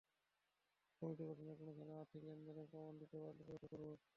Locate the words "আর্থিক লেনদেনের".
2.01-2.67